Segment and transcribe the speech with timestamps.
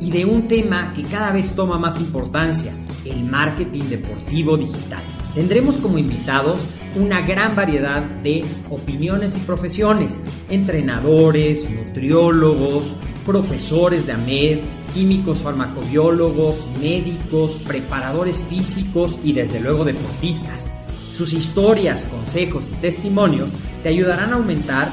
[0.00, 2.72] y de un tema que cada vez toma más importancia,
[3.04, 5.02] el marketing deportivo digital.
[5.34, 6.60] Tendremos como invitados
[6.96, 12.94] una gran variedad de opiniones y profesiones, entrenadores, nutriólogos,
[13.26, 14.58] profesores de AMED,
[14.94, 20.68] químicos farmacobiólogos, médicos, preparadores físicos y desde luego deportistas.
[21.16, 23.50] Sus historias, consejos y testimonios
[23.82, 24.92] te ayudarán a aumentar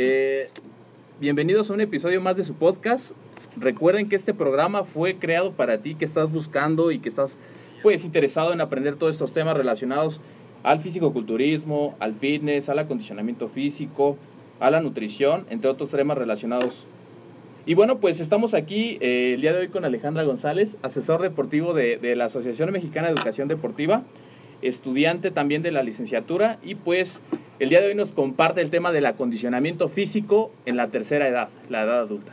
[0.00, 0.48] Eh,
[1.18, 3.16] bienvenidos a un episodio más de su podcast.
[3.56, 7.36] Recuerden que este programa fue creado para ti que estás buscando y que estás
[7.82, 10.20] pues interesado en aprender todos estos temas relacionados
[10.62, 14.16] al físico-culturismo, al fitness, al acondicionamiento físico,
[14.60, 16.86] a la nutrición, entre otros temas relacionados.
[17.66, 21.74] Y bueno, pues estamos aquí eh, el día de hoy con Alejandra González, asesor deportivo
[21.74, 24.04] de, de la Asociación Mexicana de Educación Deportiva,
[24.62, 27.20] estudiante también de la licenciatura y pues
[27.58, 31.48] el día de hoy nos comparte el tema del acondicionamiento físico en la tercera edad,
[31.68, 32.32] la edad adulta.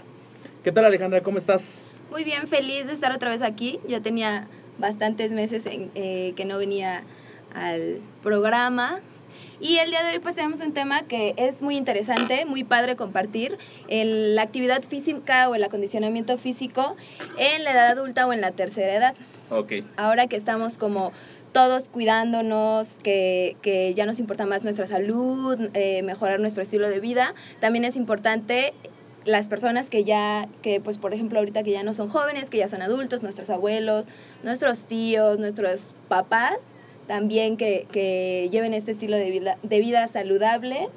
[0.63, 1.21] ¿Qué tal Alejandra?
[1.21, 1.81] ¿Cómo estás?
[2.11, 3.79] Muy bien, feliz de estar otra vez aquí.
[3.87, 4.47] Ya tenía
[4.77, 7.03] bastantes meses en, eh, que no venía
[7.53, 8.99] al programa.
[9.59, 12.95] Y el día de hoy pues tenemos un tema que es muy interesante, muy padre
[12.95, 13.57] compartir,
[13.87, 16.95] el, la actividad física o el acondicionamiento físico
[17.37, 19.15] en la edad adulta o en la tercera edad.
[19.49, 19.73] Ok.
[19.97, 21.11] Ahora que estamos como
[21.55, 26.99] todos cuidándonos, que, que ya nos importa más nuestra salud, eh, mejorar nuestro estilo de
[26.99, 28.73] vida, también es importante
[29.23, 32.57] las personas que ya, que pues por ejemplo ahorita que ya no son jóvenes, que
[32.57, 34.03] ya son adultos, nuestros abuelos,
[34.43, 36.57] nuestros tíos, nuestros papás,
[37.07, 40.89] también que, que lleven este estilo de vida, de vida saludable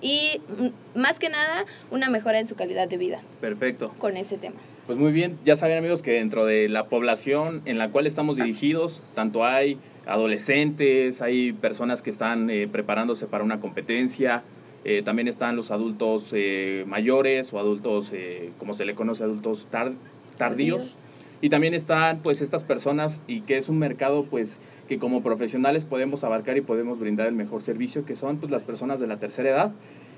[0.00, 3.94] y mm, más que nada una mejora en su calidad de vida Perfecto.
[4.00, 4.56] con este tema.
[4.88, 8.38] Pues muy bien, ya saben amigos que dentro de la población en la cual estamos
[8.38, 14.42] dirigidos, tanto hay adolescentes, hay personas que están eh, preparándose para una competencia,
[14.84, 19.66] eh, también están los adultos eh, mayores o adultos, eh, como se le conoce, adultos
[19.70, 19.92] tar-
[20.38, 20.96] tardíos.
[21.42, 25.86] Y también están pues estas personas y que es un mercado pues que como profesionales
[25.86, 29.16] podemos abarcar y podemos brindar el mejor servicio, que son pues las personas de la
[29.18, 29.72] tercera edad.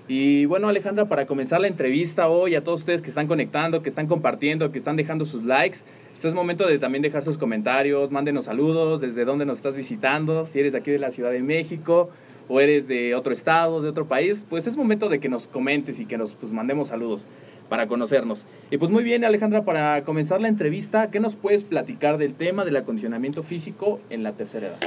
[0.08, 3.88] Y bueno Alejandra, para comenzar la entrevista hoy a todos ustedes que están conectando, que
[3.88, 5.78] están compartiendo, que están dejando sus likes,
[6.22, 10.46] esto es momento de también dejar sus comentarios, mándenos saludos, desde dónde nos estás visitando,
[10.46, 12.10] si eres de aquí de la Ciudad de México
[12.48, 15.98] o eres de otro estado, de otro país, pues es momento de que nos comentes
[15.98, 17.26] y que nos pues, mandemos saludos
[17.68, 18.46] para conocernos.
[18.70, 22.64] Y pues muy bien, Alejandra, para comenzar la entrevista, ¿qué nos puedes platicar del tema
[22.64, 24.78] del acondicionamiento físico en la tercera edad?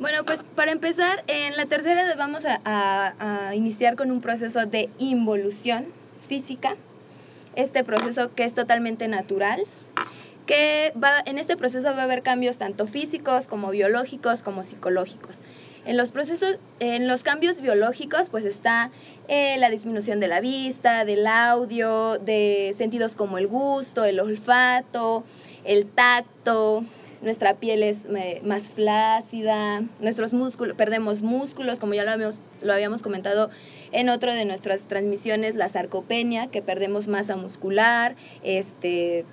[0.00, 4.20] Bueno, pues para empezar, en la tercera edad vamos a, a- a iniciar con un
[4.20, 5.84] proceso de involución
[6.28, 6.74] física.
[7.54, 9.62] Este proceso que es totalmente natural,
[10.46, 15.36] que va, en este proceso va a haber cambios tanto físicos como biológicos como psicológicos.
[15.84, 18.90] En los procesos, en los cambios biológicos, pues está
[19.26, 25.24] eh, la disminución de la vista, del audio, de sentidos como el gusto, el olfato,
[25.64, 26.84] el tacto,
[27.22, 32.72] nuestra piel es eh, más flácida, nuestros músculos, perdemos músculos, como ya lo habíamos, lo
[32.72, 33.50] habíamos comentado
[33.92, 39.24] en otro de nuestras transmisiones, la sarcopenia, que perdemos masa muscular, este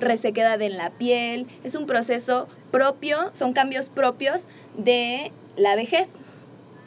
[0.00, 4.40] resequedad en la piel, es un proceso propio, son cambios propios
[4.76, 6.08] de la vejez.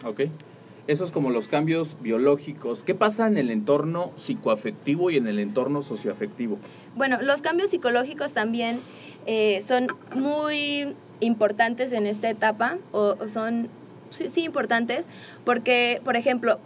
[0.03, 0.21] ¿Ok?
[0.87, 2.83] Esos como los cambios biológicos.
[2.83, 6.57] ¿Qué pasa en el entorno psicoafectivo y en el entorno socioafectivo?
[6.95, 8.79] Bueno, los cambios psicológicos también
[9.27, 13.69] eh, son muy importantes en esta etapa, o, o son,
[14.11, 15.05] sí, sí, importantes,
[15.45, 16.59] porque, por ejemplo,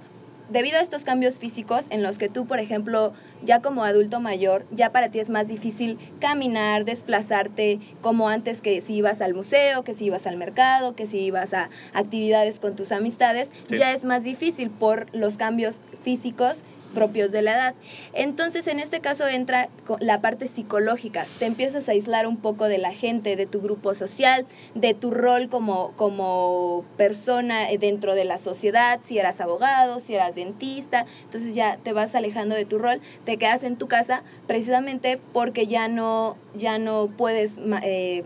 [0.54, 3.12] debido a estos cambios físicos en los que tú, por ejemplo,
[3.44, 8.80] ya como adulto mayor, ya para ti es más difícil caminar, desplazarte como antes que
[8.82, 12.76] si ibas al museo, que si ibas al mercado, que si ibas a actividades con
[12.76, 13.78] tus amistades, Sí.
[13.78, 16.56] ya es más difícil por los cambios físicos
[16.94, 17.74] propios de la edad.
[18.14, 19.70] Entonces, en este caso entra
[20.00, 21.26] la parte psicológica.
[21.40, 24.46] Te empiezas a aislar un poco de la gente, de tu grupo social,
[24.76, 30.36] de tu rol como, como persona dentro de la sociedad, si eras abogado, si eras
[30.36, 31.06] dentista.
[31.24, 35.68] Entonces ya te vas alejando de tu rol, te quedas en tu casa precisamente porque
[35.68, 37.52] ya no, ya no puedes
[37.82, 38.24] eh,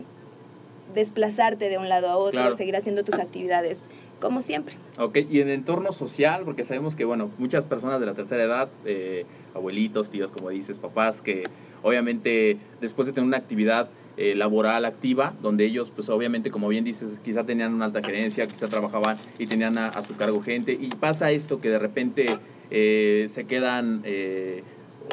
[0.94, 2.56] desplazarte de un lado a otro, Claro.
[2.56, 3.78] seguir haciendo tus actividades
[4.20, 4.76] como siempre.
[4.98, 8.42] Ok, y en el entorno social, porque sabemos que, bueno, muchas personas de la tercera
[8.42, 11.44] edad, eh, abuelitos, tíos, como dices, papás, que
[11.82, 16.84] obviamente después de tener una actividad eh, laboral activa, donde ellos, pues obviamente, como bien
[16.84, 20.72] dices, quizá tenían una alta gerencia, quizá trabajaban y tenían a, a su cargo gente,
[20.72, 22.38] y pasa esto que de repente
[22.70, 24.62] eh, se quedan eh,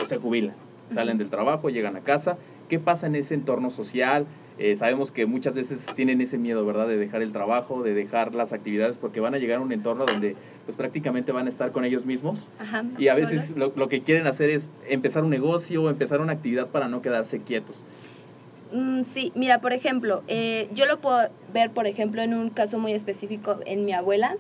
[0.02, 0.56] o se jubilan,
[0.92, 2.38] salen del trabajo, llegan a casa.
[2.68, 4.26] ¿Qué pasa en ese entorno social?
[4.58, 6.88] Eh, sabemos que muchas veces tienen ese miedo, ¿verdad?
[6.88, 10.06] De dejar el trabajo, de dejar las actividades, porque van a llegar a un entorno
[10.06, 10.36] donde
[10.66, 12.50] pues prácticamente van a estar con ellos mismos.
[12.60, 16.34] Ajá, Y a veces lo que quieren hacer es empezar un negocio o empezar una
[16.34, 17.86] actividad para no quedarse quietos.
[18.72, 22.80] Mm, sí, mira, por ejemplo, eh, yo lo puedo ver, por ejemplo, en un caso
[22.80, 24.36] muy específico en mi abuela.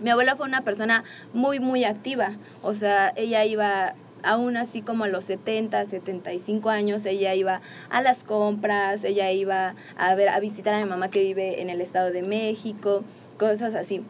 [0.00, 2.32] Mi abuela fue una persona muy, muy activa.
[2.62, 7.60] O sea, ella iba, aún así como a los 70, 75 años, ella iba
[7.90, 11.70] a las compras, ella iba a ver, a visitar a mi mamá que vive en
[11.70, 13.02] el Estado de México,
[13.38, 14.02] cosas así.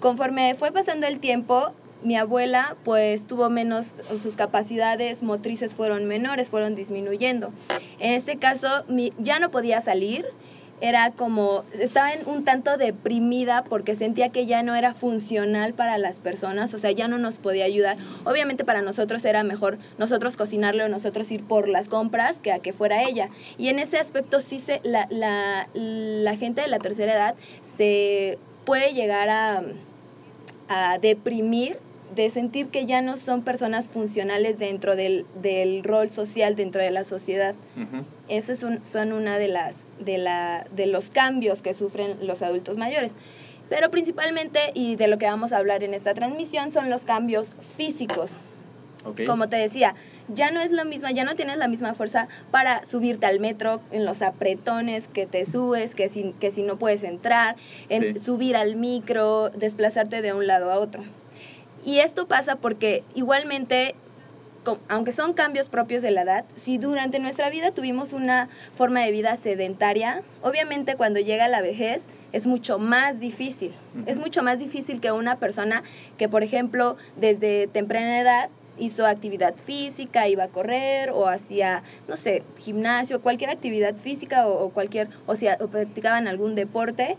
[0.00, 1.72] Conforme fue pasando el tiempo,
[2.02, 3.86] mi abuela pues tuvo menos,
[4.22, 7.52] sus capacidades motrices fueron menores, fueron disminuyendo.
[7.98, 8.84] En este caso
[9.18, 10.26] ya no podía salir,
[10.88, 15.96] era como, estaba en un tanto deprimida porque sentía que ya no era funcional para
[15.96, 17.96] las personas, o sea, ya no nos podía ayudar.
[18.24, 22.58] Obviamente para nosotros era mejor nosotros cocinarle o nosotros ir por las compras que a
[22.58, 23.30] que fuera ella.
[23.56, 27.34] Y en ese aspecto sí se, la, la, la gente de la tercera edad
[27.78, 29.62] se puede llegar a,
[30.68, 31.78] a deprimir
[32.14, 36.90] de sentir que ya no son personas funcionales dentro del, del rol social, dentro de
[36.90, 37.54] la sociedad.
[37.76, 38.04] Ujú.
[38.28, 42.76] Esos son, son una de las de la de los cambios que sufren los adultos
[42.76, 43.12] mayores.
[43.68, 47.46] Pero principalmente y de lo que vamos a hablar en esta transmisión son los cambios
[47.76, 48.30] físicos.
[49.26, 49.94] Como te decía,
[50.28, 53.82] ya no es lo mismo, ya no tienes la misma fuerza para subirte al metro
[53.90, 57.56] en los apretones que te subes, que si, que si no puedes entrar,
[57.90, 58.20] en Sí.
[58.20, 61.02] subir al micro, desplazarte de un lado a otro.
[61.84, 63.94] Y esto pasa porque igualmente,
[64.88, 69.10] aunque son cambios propios de la edad, si durante nuestra vida tuvimos una forma de
[69.10, 72.02] vida sedentaria, obviamente cuando llega la vejez
[72.32, 73.72] es mucho más difícil.
[74.06, 75.84] Es mucho más difícil que una persona
[76.18, 82.16] que, por ejemplo, desde temprana edad hizo actividad física, iba a correr o hacía, no
[82.16, 87.16] sé, gimnasio, cualquier actividad física o, o cualquier, o sea, o practicaban algún deporte,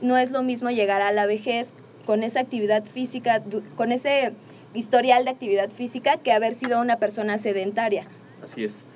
[0.00, 1.66] no es lo mismo llegar a la vejez
[2.06, 3.42] con esa actividad física,
[3.76, 4.32] con ese
[4.74, 8.04] historial de actividad física que haber sido una persona sedentaria.
[8.42, 8.86] Así es.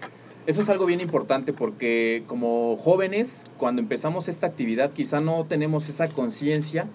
[0.46, 5.88] Eso es algo bien importante porque como jóvenes, cuando empezamos esta actividad, quizá no tenemos
[5.88, 6.86] esa conciencia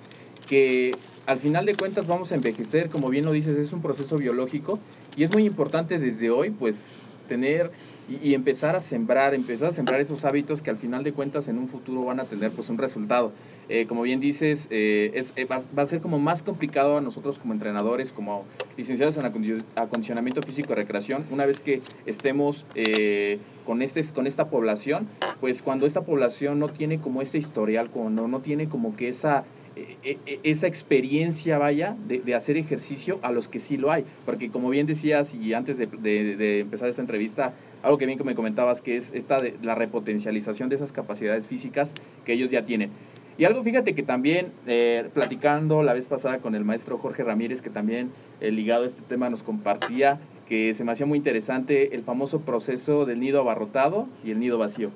[0.47, 0.91] que
[1.25, 4.79] al final de cuentas vamos a envejecer, como bien lo dices, es un proceso biológico
[5.15, 7.71] y es muy importante desde hoy, pues, tener
[8.09, 11.47] y, y empezar a sembrar, empezar a sembrar esos hábitos que al final de cuentas
[11.47, 13.31] en un futuro van a tener pues un resultado.
[13.69, 17.01] Eh, como bien dices, eh, es, eh, va, va a ser como más complicado a
[17.01, 18.43] nosotros como entrenadores, como
[18.77, 24.27] licenciados en acondicio- acondicionamiento físico y recreación, una vez que estemos eh, con, este, con
[24.27, 25.07] esta población,
[25.39, 29.45] pues cuando esta población no tiene como ese historial, cuando no tiene como que esa
[29.75, 34.05] eh, eh, esa experiencia, vaya, de, de hacer ejercicio a los que sí lo hay.
[34.23, 38.17] Porque como bien decías, y antes de, de- de empezar esta entrevista, algo que bien
[38.17, 41.93] que me comentabas, que es esta la repotencialización de esas capacidades físicas
[42.25, 42.91] que ellos ya tienen.
[43.37, 47.61] Y algo, fíjate que también, eh, platicando la vez pasada con el maestro Jorge Ramírez,
[47.61, 48.11] que también
[48.41, 52.41] eh, ligado a este tema nos compartía, que se me hacía muy interesante el famoso
[52.41, 54.91] proceso del nido abarrotado y el nido vacío.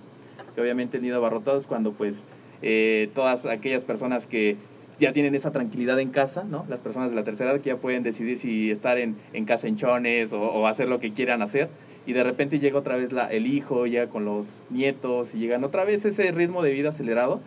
[0.53, 2.25] Que obviamente el nido abarrotado es cuando pues
[2.61, 4.55] eh, todas aquellas personas que
[4.99, 6.65] ya tienen esa tranquilidad en casa, ¿no?
[6.69, 9.67] Las personas de la tercera edad que ya pueden decidir si estar en, en casa
[9.67, 11.69] en chones o hacer lo que quieran hacer.
[12.07, 15.63] Y de repente llega otra vez la, el hijo, llega con los nietos y llegan
[15.63, 17.41] otra vez ese ritmo de vida acelerado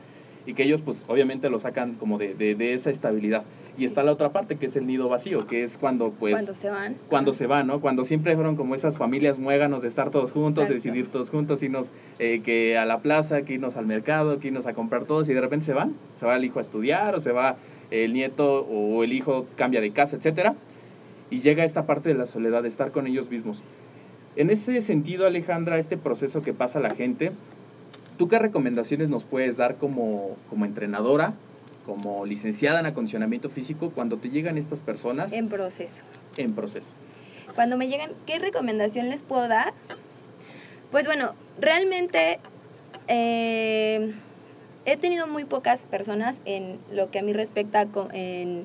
[0.47, 3.43] y que ellos pues obviamente lo sacan como de, de, de esa estabilidad.
[3.79, 6.55] Y está la otra parte que es el nido vacío, que es cuando pues cuando
[6.55, 6.97] se van.
[7.09, 7.81] cuando se van, ¿no?
[7.81, 10.88] Cuando siempre fueron como esas familias muéganos de estar todos juntos, de Exacto.
[10.90, 14.67] decidir todos juntos, irnos eh, que a la plaza, que irnos al mercado, que irnos
[14.67, 17.21] a comprar todos y de repente se van, se va el hijo a estudiar o
[17.21, 17.57] se va
[17.90, 20.55] el nieto o el hijo cambia de casa, etcétera.
[21.31, 23.62] y llega esta parte de la soledad, de estar con ellos mismos.
[24.37, 27.33] En ese sentido, Alejandra, este proceso que pasa la gente,
[28.17, 31.35] ¿tú qué recomendaciones nos puedes dar como, como entrenadora,
[31.85, 35.95] como licenciada en acondicionamiento físico, cuando te llegan estas personas En proceso.
[36.37, 36.95] en proceso?
[37.55, 39.75] Cuando me llegan, ¿qué recomendación les puedo dar?
[40.93, 42.39] Pues bueno, realmente
[43.09, 44.15] eh,
[44.85, 48.65] he tenido muy pocas personas en lo que a mí respecta en,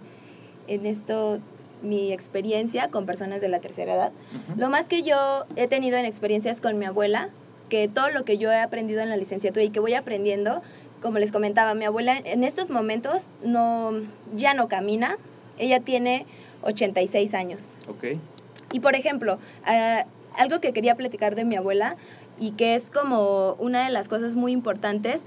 [0.68, 1.40] en esto,
[1.82, 4.12] mi experiencia con personas de la tercera edad.
[4.58, 7.30] Lo más que yo he tenido en experiencias con mi abuela,
[7.70, 10.62] que todo lo que yo he aprendido en la licenciatura y que voy aprendiendo,
[11.02, 13.92] como les comentaba, mi abuela en estos momentos no,
[14.36, 15.18] ya no camina,
[15.58, 16.26] ella tiene
[16.64, 17.62] 86 años.
[17.88, 18.20] Ok,
[18.72, 20.06] Y por ejemplo, ah,
[20.38, 21.96] algo que quería platicar de mi abuela
[22.40, 25.22] y que es como una de las cosas muy importantes,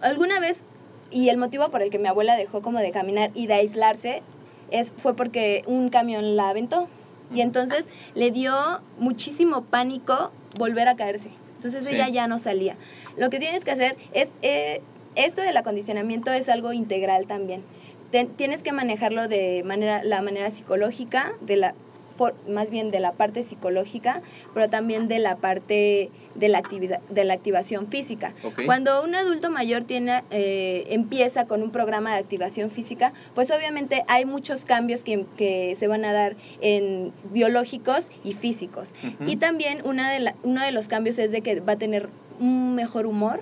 [0.00, 0.62] alguna vez,
[1.10, 4.22] y el motivo por el que mi abuela dejó como de caminar y de aislarse,
[4.70, 6.88] es, fue porque un camión la aventó.
[7.34, 7.84] Y entonces
[8.14, 8.54] le dio
[8.98, 11.30] muchísimo pánico volver a caerse.
[11.56, 11.94] Entonces Sí.
[11.94, 12.76] ella ya no salía.
[13.16, 14.80] Lo que tienes que hacer es, eh,
[15.14, 17.62] esto del acondicionamiento es algo integral también.
[18.10, 21.74] Ten- tienes que manejarlo de manera, la manera psicológica, de la,
[22.18, 24.20] for- más bien de la parte psicológica,
[24.52, 28.32] pero también de la parte de la, actividad, de la activación física.
[28.66, 34.04] Cuando un adulto mayor tiene, eh, empieza con un programa de activación física, pues obviamente
[34.08, 38.90] hay muchos cambios que, que se van a dar en biológicos y físicos.
[39.26, 42.08] Y también una de la- uno de los cambios es de que va a tener
[42.40, 43.40] un mejor humor,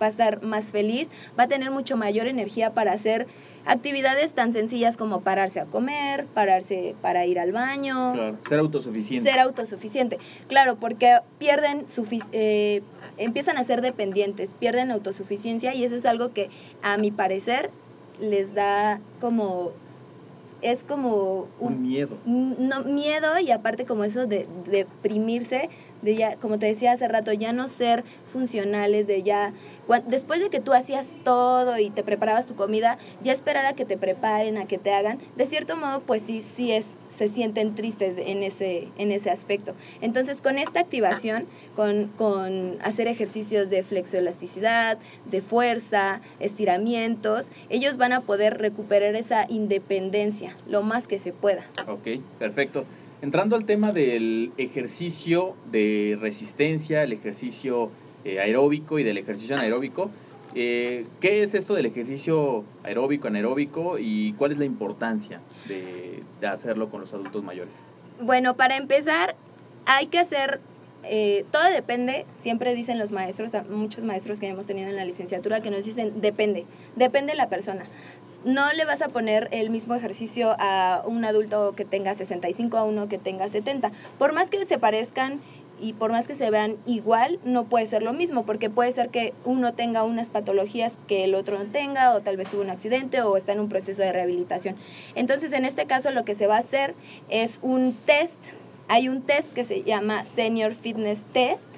[0.00, 3.26] va a estar más feliz, va a tener mucho mayor energía para hacer
[3.66, 9.30] actividades tan sencillas como pararse a comer, pararse para ir al baño, Claro, ser autosuficiente.
[9.30, 10.18] ser autosuficiente.
[10.48, 11.84] Claro, porque pierden
[12.32, 12.82] eh,
[13.18, 16.50] empiezan a ser dependientes, pierden autosuficiencia y eso es algo que
[16.82, 17.70] a mi parecer
[18.20, 19.72] les da como
[20.60, 22.16] es como Un un miedo.
[22.26, 25.68] no miedo y aparte como eso de, de deprimirse
[26.02, 29.52] de ya como te decía hace rato ya no ser funcionales de ya
[30.06, 33.84] después de que tú hacías todo y te preparabas tu comida ya esperar a que
[33.84, 36.84] te preparen a que te hagan de cierto modo pues sí sí es
[37.18, 39.74] se sienten tristes en ese, en ese aspecto.
[40.00, 48.12] Entonces, con esta activación, con, con hacer ejercicios de flexoelasticidad, de fuerza, estiramientos, ellos van
[48.12, 51.66] a poder recuperar esa independencia lo más que se pueda.
[51.88, 52.84] Ok, perfecto.
[53.20, 57.90] Entrando al tema del ejercicio de resistencia, el ejercicio
[58.24, 60.10] eh, aeróbico y del ejercicio anaeróbico,
[60.54, 66.90] eh, ¿qué es esto del ejercicio aeróbico, anaeróbico y cuál es la importancia de, hacerlo
[66.90, 67.84] con los adultos mayores?
[68.20, 69.34] Bueno, para empezar,
[69.84, 70.60] hay que hacer,
[71.02, 75.60] eh, todo depende, siempre dicen los maestros, muchos maestros que hemos tenido en la licenciatura
[75.60, 77.84] que nos dicen, depende, depende de la persona.
[78.44, 82.84] No le vas a poner el mismo ejercicio a un adulto que tenga 65 a
[82.84, 83.90] uno que tenga 70.
[84.18, 85.40] Por más que se parezcan
[85.80, 89.10] y por más que se vean igual, no puede ser lo mismo, porque puede ser
[89.10, 92.70] que uno tenga unas patologías que el otro no tenga, o tal vez tuvo un
[92.70, 94.76] accidente o está en un proceso de rehabilitación.
[95.14, 96.94] Entonces, en este caso, lo que se va a hacer
[97.28, 98.38] es un test.
[98.88, 101.68] Hay un test que se llama Senior Fitness Test,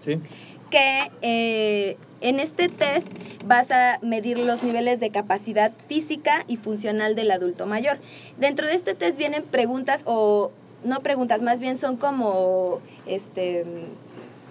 [0.00, 0.20] Sí.
[0.70, 3.06] Que eh, en este test
[3.46, 7.98] vas a medir los niveles de capacidad física y funcional del adulto mayor.
[8.38, 10.50] Dentro de este test vienen preguntas o
[10.84, 13.64] no preguntas, más bien son como este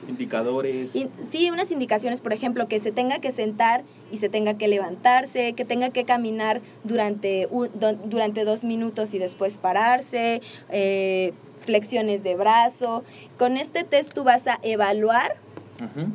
[0.07, 0.95] Indicadores.
[0.95, 4.67] in- sí, unas indicaciones, por ejemplo, que se tenga que sentar y se tenga que
[4.67, 11.33] levantarse, que tenga que caminar durante, un- do- durante dos minutos y después pararse, eh,
[11.65, 13.03] flexiones de brazo.
[13.37, 15.37] Con este test tú vas a evaluar
[15.79, 16.11] Ujú.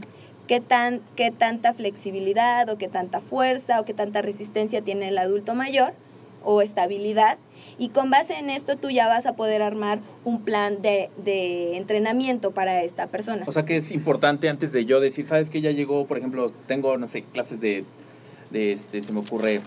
[0.47, 5.19] qué, tan, qué tanta flexibilidad o qué tanta fuerza o qué tanta resistencia tiene el
[5.19, 5.93] adulto mayor
[6.45, 7.38] o estabilidad.
[7.79, 11.77] Y con base en esto tú ya vas a poder armar un plan de, de
[11.77, 13.45] entrenamiento para esta persona.
[13.47, 16.50] O sea que es importante antes de yo decir, ¿sabes que Ya llegó, por ejemplo,
[16.67, 17.85] tengo, no sé, clases de,
[18.50, 19.61] de este, se me ocurre,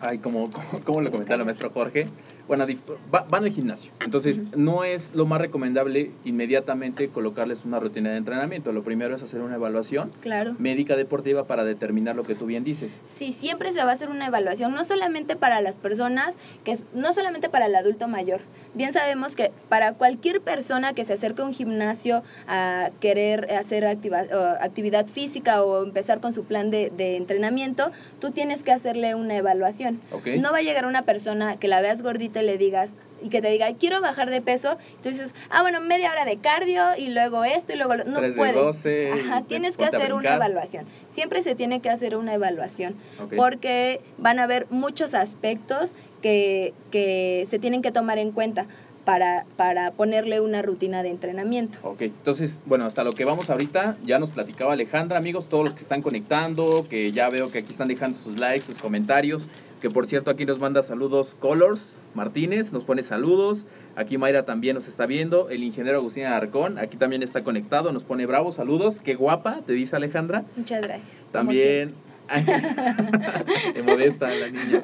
[0.00, 2.08] ay, como, como, como lo comentaba el maestro Jorge,
[2.50, 2.80] bueno, dif-
[3.14, 3.92] va- van al gimnasio.
[4.04, 8.72] Entonces, no es lo más recomendable inmediatamente colocarles una rutina de entrenamiento.
[8.72, 10.56] Lo primero es hacer una evaluación Claro.
[10.58, 13.00] médica deportiva para determinar lo que tú bien dices.
[13.14, 17.12] Sí, siempre se va a hacer una evaluación, no solamente para las personas, que no
[17.12, 18.40] solamente para el adulto mayor.
[18.74, 23.86] Bien sabemos que para cualquier persona que se acerque a un gimnasio a querer hacer
[23.86, 24.26] activa-
[24.60, 29.36] actividad física o empezar con su plan de, de entrenamiento, tú tienes que hacerle una
[29.36, 30.00] evaluación.
[30.10, 30.26] ¿Ok?
[30.40, 32.90] No va a llegar una persona que la veas gordita y le digas,
[33.22, 36.82] y que te diga, quiero bajar de peso, entonces, ah, bueno, media hora de cardio
[36.96, 38.04] y luego esto y luego lo...
[38.04, 38.54] no Tres de puedes.
[38.54, 40.86] 12, Ajá, y tienes que hacer una evaluación.
[41.10, 42.96] Siempre se tiene que hacer una evaluación
[43.36, 45.90] porque van a haber muchos aspectos
[46.22, 48.66] que, que se tienen que tomar en cuenta
[49.04, 51.78] para, para ponerle una rutina de entrenamiento.
[51.82, 55.74] Ok, entonces, bueno, hasta lo que vamos ahorita, ya nos platicaba Alejandra, amigos, todos los
[55.74, 59.48] que están conectando, que ya veo que aquí están dejando sus likes, sus comentarios,
[59.80, 63.66] que por cierto aquí nos manda saludos Colors Martínez, nos pone saludos,
[63.96, 68.04] aquí Mayra también nos está viendo, el ingeniero Agustín Arcón, aquí también está conectado, nos
[68.04, 70.44] pone bravo, saludos, qué guapa, te dice Alejandra.
[70.56, 71.16] Muchas gracias.
[71.32, 71.94] También
[72.30, 72.62] Ángel,
[73.84, 74.82] modesta la niña.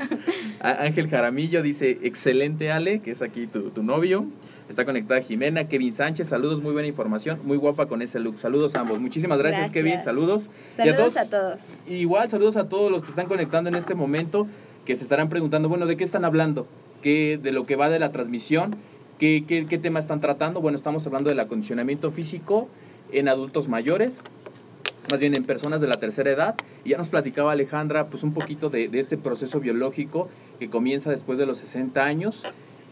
[0.61, 4.27] Ángel Jaramillo dice, excelente Ale, que es aquí tu, tu novio.
[4.69, 8.39] Está conectada Jimena, Kevin Sánchez, saludos, muy buena información, muy guapa con ese look.
[8.39, 8.99] Saludos a ambos.
[9.01, 9.73] Muchísimas gracias, Gracias.
[9.73, 10.51] Kevin, saludos.
[10.75, 11.61] Y Saludos a todos.
[11.89, 14.49] Igual, saludos a todos los que están conectando en este momento,
[14.85, 16.67] que se estarán preguntando, bueno, ¿de qué están hablando?
[17.01, 18.75] ¿Qué, de lo que va de la transmisión?
[19.19, 20.61] ¿Qué, qué, qué tema están tratando?
[20.61, 22.69] Bueno, estamos hablando del acondicionamiento físico
[23.13, 24.19] en adultos mayores,
[25.11, 26.55] más bien en personas de la tercera edad.
[26.85, 31.39] Y ya nos platicaba Alejandra, pues un poquito de, este proceso biológico que comienza después
[31.39, 32.45] de los 60 años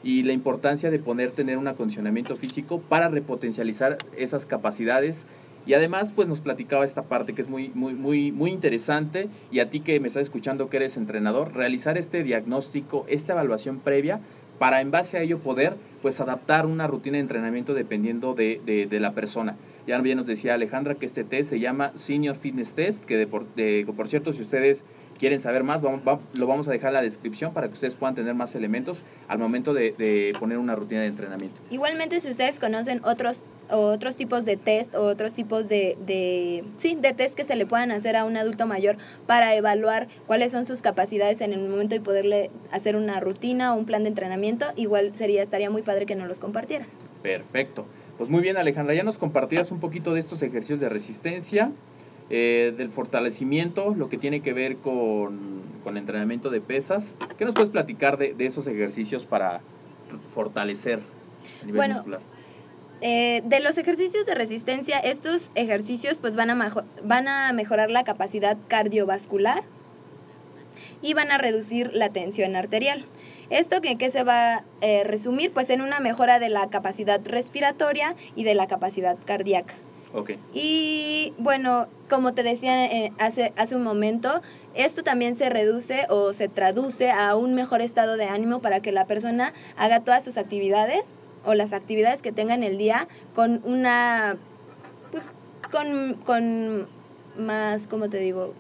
[0.03, 5.27] y la importancia de poder tener un acondicionamiento físico para repotencializar esas capacidades.
[5.67, 9.29] Y además, pues nos platicaba esta parte que es muy, muy, muy, muy interesante.
[9.51, 13.79] Y a ti que me estás escuchando, que eres entrenador, realizar este diagnóstico, esta evaluación
[13.79, 14.21] previa,
[14.59, 18.87] para en base a ello poder, pues adaptar una rutina de entrenamiento dependiendo de, de,
[19.01, 19.57] la persona.
[19.87, 23.47] Ya nos decía Alejandra que este test se llama Senior Fitness Test, que de por,
[23.55, 24.85] de- por cierto, si ustedes
[25.19, 27.95] quieren saber más, vamos- va- lo vamos a dejar en la descripción para que ustedes
[27.95, 31.61] puedan tener más elementos al momento de, de poner una rutina de entrenamiento.
[31.71, 33.39] Igualmente, si ustedes conocen otros
[33.71, 37.67] otros tipos de test o otros tipos de, de sí de test que se le
[37.67, 41.95] puedan hacer a un adulto mayor para evaluar cuáles son sus capacidades en el momento
[41.95, 46.07] y poderle hacer una rutina o un plan de entrenamiento igual sería estaría muy padre
[46.07, 46.87] que nos los compartieran
[47.25, 47.87] Perfecto.
[48.19, 51.73] Pues muy bien, Alejandra, ya nos compartías un poquito de estos ejercicios de resistencia,
[52.29, 57.17] eh, del fortalecimiento, lo que tiene que ver con, con entrenamiento de pesas.
[57.39, 59.63] ¿Qué nos puedes platicar de, de esos ejercicios para
[60.35, 61.01] fortalecer
[61.63, 62.21] a nivel Bueno, muscular?
[63.01, 68.05] Eh, de los ejercicios de resistencia, estos ejercicios pues van a, van a mejorar la
[68.05, 69.65] capacidad cardiovascular
[71.03, 73.05] y van a reducir la tensión arterial.
[73.51, 75.53] ¿Esto que, qué se va a eh, resumir?
[75.53, 79.75] Pues en una mejora de la capacidad respiratoria y de la capacidad cardíaca.
[80.15, 84.43] Ok, Y bueno, como te decía eh, hace, hace un momento,
[84.75, 88.93] esto también se reduce o se traduce a un mejor estado de ánimo para que
[88.93, 91.03] la persona haga todas sus actividades
[91.45, 94.37] o las actividades que tenga en el día con una,
[95.11, 95.25] pues,
[95.71, 96.89] con, con
[97.37, 98.55] más, ¿cómo te digo?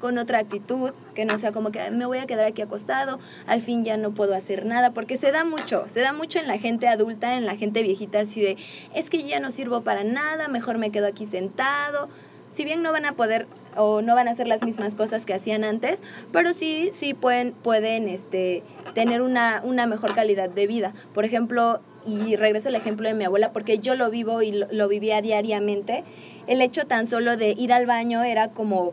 [0.00, 3.20] con otra actitud, que no sea como que "Ay, me voy a quedar aquí acostado,
[3.46, 6.48] al fin ya no puedo hacer nada, porque se da mucho, se da mucho en
[6.48, 8.56] la gente adulta, en la gente viejita, así de,
[8.94, 12.08] es que yo ya no sirvo para nada, mejor me quedo aquí sentado.
[12.52, 15.34] Si bien no van a poder o no van a hacer las mismas cosas que
[15.34, 16.00] hacían antes,
[16.32, 18.64] pero sí, sí pueden, pueden este,
[18.94, 20.92] tener una, una mejor calidad de vida.
[21.14, 24.66] Por ejemplo, y regreso al ejemplo de mi abuela, porque yo lo vivo y lo,
[24.70, 26.04] lo vivía diariamente,
[26.46, 28.92] el hecho tan solo de ir al baño era como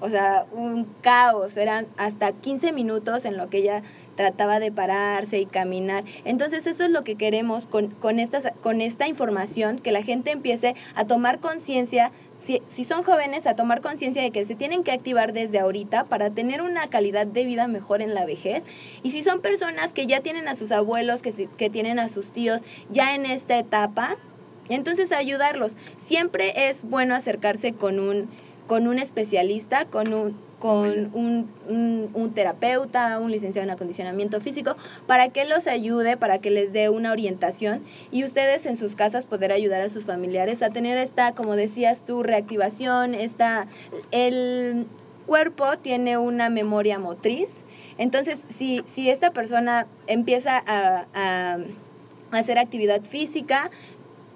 [0.00, 3.82] o sea, un caos, eran hasta 15 minutos en lo que ella
[4.16, 6.04] trataba de pararse y caminar.
[6.24, 10.30] Entonces eso es lo que queremos con, con, estas, con esta información, que la gente
[10.30, 12.12] empiece a tomar conciencia,
[12.68, 16.30] si, son jóvenes, a tomar conciencia de que se tienen que activar desde ahorita para
[16.30, 18.64] tener una calidad de vida mejor en la vejez.
[19.02, 22.32] Y si son personas que ya tienen a sus abuelos, que, que tienen a sus
[22.32, 22.60] tíos
[22.90, 24.16] ya en esta etapa,
[24.68, 25.72] entonces ayudarlos.
[26.06, 28.28] Siempre es bueno acercarse con un
[28.70, 34.76] con un especialista, con un con un, un, un terapeuta, un licenciado en acondicionamiento físico,
[35.06, 39.24] para que los ayude, para que les dé una orientación y ustedes en sus casas
[39.24, 43.66] poder ayudar a sus familiares a tener esta, como decías tú, reactivación, esta,
[44.10, 44.86] el
[45.26, 47.48] cuerpo tiene una memoria motriz,
[47.96, 51.58] entonces si, si esta persona empieza a, a
[52.32, 53.70] hacer actividad física,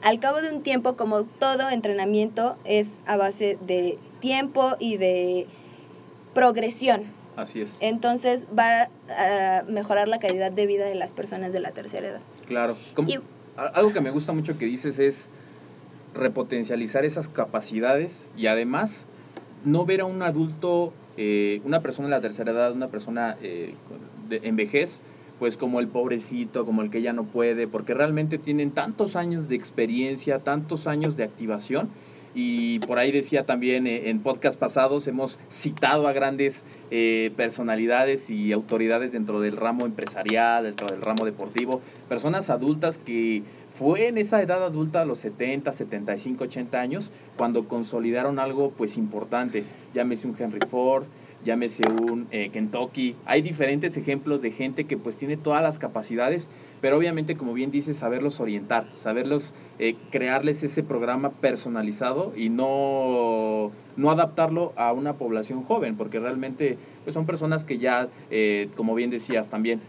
[0.01, 5.47] al cabo de un tiempo, como todo entrenamiento, es a base de tiempo y de
[6.35, 7.03] progresión.
[7.37, 7.79] así es.
[7.81, 12.20] Entonces va a mejorar la calidad de vida de las personas de la tercera edad.
[12.47, 12.77] Claro.
[12.94, 13.18] Como- Y-
[13.57, 15.31] algo que me gusta mucho que dices es
[16.14, 19.07] repotencializar esas capacidades y además
[19.64, 23.75] no ver a un adulto, eh, una persona de la tercera edad, una persona eh,
[24.29, 25.01] de- en vejez,
[25.38, 29.49] pues como el pobrecito, como el que ya no puede, porque realmente tienen tantos años
[29.49, 31.88] de experiencia, tantos años de activación,
[32.35, 38.29] y por ahí decía también eh, en podcast pasados hemos citado a grandes eh, personalidades
[38.31, 43.42] y autoridades dentro del ramo empresarial, dentro del ramo deportivo, personas adultas que
[43.77, 49.64] fue en esa edad adulta, los 70, 75, 80 años, cuando consolidaron algo pues importante,
[49.92, 51.05] llámese un Henry Ford,
[51.45, 53.17] llámese un eh, Kentucky.
[53.27, 57.71] Hay diferentes ejemplos de gente que pues tiene todas las capacidades, pero obviamente como bien
[57.71, 65.15] dice, saberlos orientar, saberlos eh, crearles ese programa personalizado y no, no adaptarlo a una
[65.15, 69.81] población joven, porque realmente pues son personas que ya, eh, como bien decías también,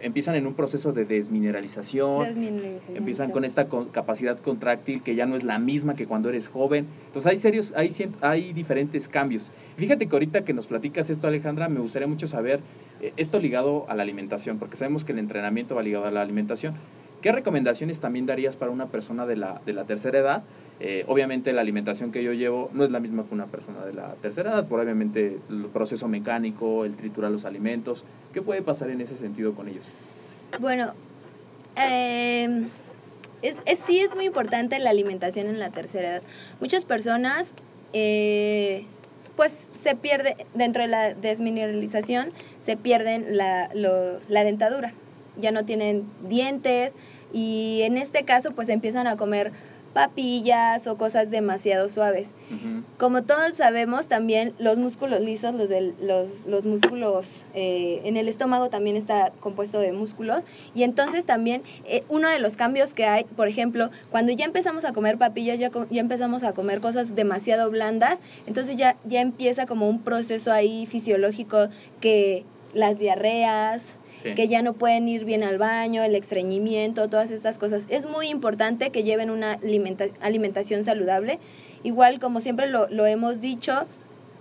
[0.00, 2.96] empiezan en un proceso de desmineralización, Desmineralización.
[2.96, 6.48] empiezan con esta co- capacidad contráctil que ya no es la misma que cuando eres
[6.48, 6.86] joven.
[7.06, 9.52] Entonces hay serios, hay, hay diferentes cambios.
[9.76, 12.60] Fíjate que ahorita que nos platicas esto, Alejandra, me gustaría mucho saber
[13.00, 16.22] eh, esto ligado a la alimentación, porque sabemos que el entrenamiento va ligado a la
[16.22, 16.74] alimentación.
[17.26, 20.42] ¿Qué recomendaciones también darías para una persona de la, de la tercera edad?
[20.78, 23.94] Eh, obviamente la alimentación que yo llevo no es la misma que una persona de
[23.94, 28.04] la tercera edad, por obviamente el proceso mecánico, el triturar los alimentos.
[28.32, 29.84] ¿Qué puede pasar en ese sentido con ellos?
[30.60, 30.92] Bueno,
[31.74, 32.68] eh,
[33.42, 33.56] es,
[33.88, 36.22] sí es muy importante la alimentación en la tercera edad.
[36.60, 37.48] Muchas personas,
[37.92, 38.86] eh,
[39.34, 42.28] pues se pierde, dentro de la desmineralización,
[42.64, 44.92] se pierden la, la dentadura.
[45.38, 46.94] Ya no tienen dientes
[47.32, 49.52] y en este caso pues empiezan a comer
[50.00, 52.28] papillas o cosas demasiado suaves.
[52.98, 58.28] Como todos sabemos, también los músculos lisos, los, del- los, los músculos eh, en el
[58.28, 60.42] estómago también está compuesto de músculos.
[60.74, 64.84] Y entonces también eh, uno de los cambios que hay, por ejemplo, cuando ya empezamos
[64.84, 69.64] a comer papillas, ya, ya empezamos a comer cosas demasiado blandas, entonces ya, ya empieza
[69.64, 71.68] como un proceso ahí fisiológico
[72.02, 73.80] que las diarreas,
[74.34, 77.84] Que ya no pueden ir bien al baño, el estreñimiento, todas estas cosas.
[77.88, 81.38] Es muy importante que lleven una alimenta- alimentación saludable.
[81.84, 83.86] Igual, como siempre lo, lo hemos dicho,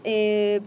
[0.04, 0.62] eh,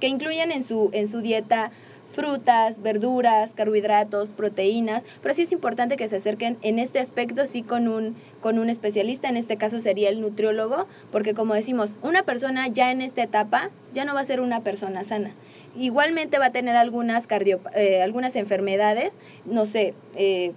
[0.00, 1.70] que incluyan en su, en su dieta
[2.12, 7.62] frutas, verduras, carbohidratos, proteínas, pero sí es importante que se acerquen en este aspecto sí
[7.62, 12.22] con un, con un especialista, en este caso sería el nutriólogo, porque como decimos, una
[12.22, 15.32] persona ya en esta etapa ya no va a ser una persona sana.
[15.76, 20.52] Igualmente va a tener algunas, cardio, eh, algunas enfermedades, no sé, eh,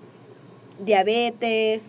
[0.84, 1.84] diabetes,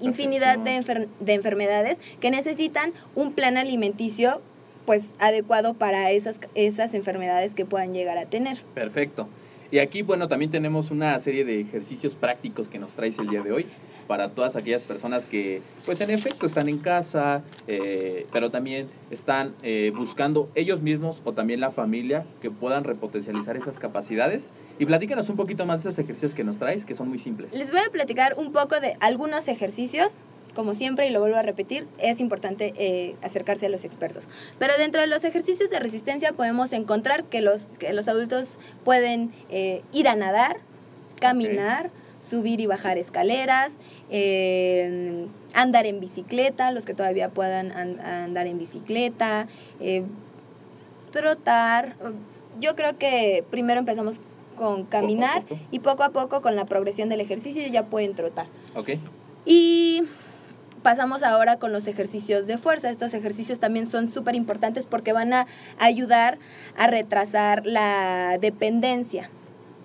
[0.00, 4.40] infinidad de, enfer- de enfermedades que necesitan un plan alimenticio
[4.84, 8.62] pues adecuado para esas, esas enfermedades que puedan llegar a tener.
[8.74, 9.28] Perfecto.
[9.70, 13.42] Y aquí, bueno, también tenemos una serie de ejercicios prácticos que nos traes el día
[13.42, 13.66] de hoy
[14.12, 19.54] para todas aquellas personas que, pues en efecto, están en casa, eh, pero también están
[19.62, 24.52] eh, buscando ellos mismos o también la familia que puedan repotencializar esas capacidades.
[24.78, 27.54] Y platícanos un poquito más de esos ejercicios que nos traes, que son muy simples.
[27.54, 30.12] Les voy a platicar un poco de algunos ejercicios.
[30.54, 34.24] Como siempre, y lo vuelvo a repetir, es importante eh, acercarse a los expertos.
[34.58, 38.44] Pero dentro de los ejercicios de resistencia podemos encontrar que los, que los adultos
[38.84, 40.58] pueden eh, ir a nadar,
[41.18, 41.90] caminar,
[42.28, 43.72] subir y bajar escaleras,
[44.10, 49.46] eh, andar en bicicleta, los que todavía puedan an- andar en bicicleta,
[49.80, 50.04] eh,
[51.12, 51.96] trotar.
[52.60, 54.16] Yo creo que primero empezamos
[54.56, 55.60] con caminar poco.
[55.70, 58.46] y poco a poco con la progresión del ejercicio ya pueden trotar.
[58.74, 58.90] ¿Ok?
[59.44, 60.02] Y
[60.82, 62.90] pasamos ahora con los ejercicios de fuerza.
[62.90, 65.46] Estos ejercicios también son súper importantes porque van a
[65.78, 66.38] ayudar
[66.76, 69.30] a retrasar la dependencia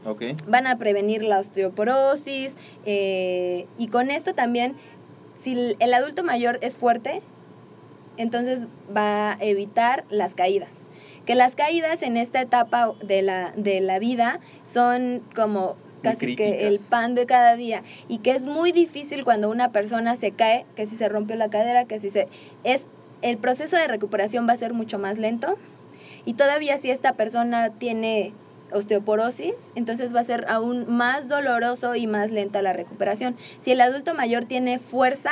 [0.08, 0.24] ¿Ok?
[0.48, 2.54] van a prevenir la osteoporosis
[2.86, 4.76] eh, y con esto también,
[5.44, 7.22] si el- adulto mayor es fuerte,
[8.16, 10.70] entonces va a evitar las caídas.
[11.26, 14.40] Que las caídas en esta etapa de la, de la vida
[14.74, 19.50] son como casi que el pan de cada día y que es muy difícil cuando
[19.50, 22.28] una persona se cae, que si se rompió la cadera, que si se...
[22.64, 22.88] es
[23.22, 25.58] El proceso de recuperación va a ser mucho más lento
[26.24, 28.32] y todavía si esta persona tiene
[28.72, 33.36] osteoporosis, entonces va a ser aún más doloroso y más lenta la recuperación.
[33.62, 35.32] Si el adulto mayor tiene fuerza,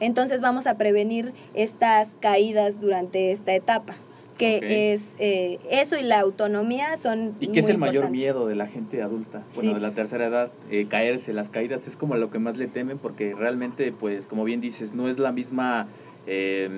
[0.00, 3.94] entonces vamos a prevenir estas caídas durante esta etapa,
[4.36, 7.36] que es eh, eso y la autonomía son...
[7.38, 9.44] ¿Y qué es el mayor miedo de la gente adulta?
[9.54, 9.74] Bueno, Sí.
[9.74, 12.98] de la tercera edad, eh, caerse, las caídas es como lo que más le temen
[12.98, 15.86] porque realmente, pues, como bien dices, no es la misma,
[16.26, 16.68] eh,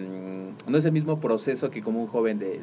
[0.66, 2.60] no es el mismo proceso que como un joven de,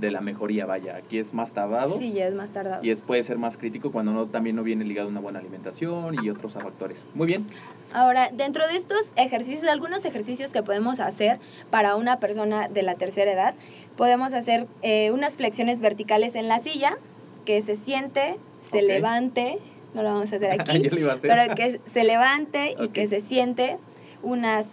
[0.00, 0.96] de la mejoría, vaya.
[0.96, 2.84] Aquí es más tardado Sí, ya es más tardado.
[2.84, 5.38] y es, puede ser más crítico cuando no, también no viene ligado a una buena
[5.38, 7.04] alimentación y otros factores.
[7.14, 7.46] Muy bien.
[7.92, 11.38] Ahora, dentro de estos ejercicios, algunos ejercicios que podemos hacer
[11.70, 13.54] para una persona de la tercera edad,
[13.96, 16.98] podemos hacer eh, unas flexiones verticales en la silla,
[17.44, 18.36] que se siente,
[18.72, 19.58] se levante,
[19.94, 21.30] no lo vamos a hacer aquí, a hacer.
[21.30, 23.78] pero que se levante y que se siente
[24.22, 24.66] unas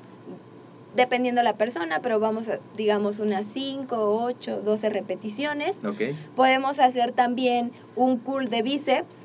[0.96, 5.76] dependiendo de la persona, pero vamos a, digamos, unas 5, 8, 12 repeticiones.
[5.86, 6.02] Ok.
[6.36, 9.16] Podemos hacer también un curl de bíceps.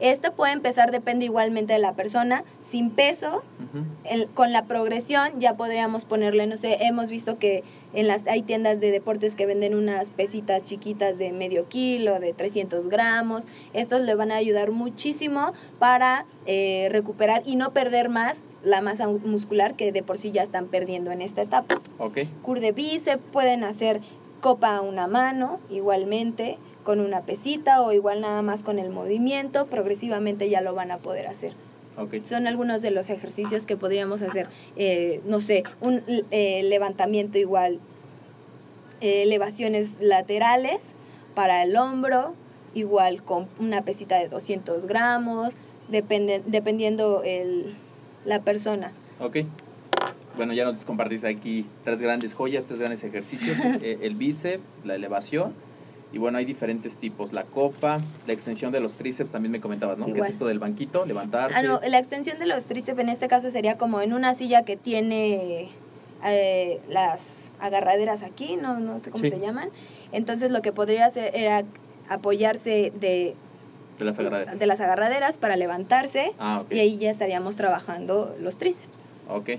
[0.00, 3.44] Este puede empezar, depende igualmente de la persona, sin peso.
[4.04, 7.62] El- con la progresión ya podríamos ponerle, no sé, hemos visto que
[7.94, 12.32] en las hay tiendas de deportes que venden unas pesitas chiquitas de medio kilo, de
[12.32, 13.42] 300 gramos.
[13.74, 19.08] Estos le van a ayudar muchísimo para eh, recuperar y no perder más la masa
[19.08, 21.80] muscular que de por sí ya están perdiendo en esta etapa.
[21.98, 22.18] Ok.
[22.42, 24.00] Cur de bíceps, pueden hacer
[24.40, 29.66] copa a una mano, igualmente, con una pesita o igual nada más con el movimiento,
[29.66, 31.52] progresivamente ya lo van a poder hacer.
[31.96, 32.22] Ok.
[32.22, 37.78] Son algunos de los ejercicios que podríamos hacer, eh, no sé, un eh, levantamiento igual,
[39.00, 40.80] eh, elevaciones laterales
[41.34, 42.34] para el hombro,
[42.74, 45.52] igual con una pesita de 200 gramos,
[45.88, 47.76] depende, dependiendo el,
[48.24, 48.92] la persona.
[49.20, 49.38] Ok.
[50.36, 53.56] Bueno, ya nos compartiste aquí tres grandes joyas, tres grandes ejercicios.
[53.82, 55.52] eh, el bíceps, la elevación.
[56.12, 57.32] Y bueno, hay diferentes tipos.
[57.32, 60.08] La copa, la extensión de los tríceps, también me comentabas, ¿no?
[60.08, 60.28] Igual.
[60.28, 61.56] es esto del banquito, levantarse.
[61.56, 64.64] Ah, no, la extensión de los tríceps en este caso sería como en una silla
[64.64, 65.70] que tiene
[66.24, 67.20] eh, las
[67.60, 69.30] agarraderas aquí, no, no sé cómo Sí.
[69.30, 69.70] se llaman.
[70.12, 71.62] Entonces lo que podría hacer era
[72.08, 73.34] apoyarse de,
[73.98, 74.58] De las agarraderas.
[74.58, 76.72] de las agarraderas para levantarse Ah, ok.
[76.72, 78.98] y ahí ya estaríamos trabajando los tríceps.
[79.28, 79.50] Ok.